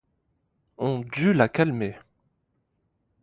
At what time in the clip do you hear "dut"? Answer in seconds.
1.01-1.31